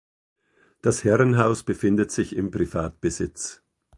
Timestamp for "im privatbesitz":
2.35-3.61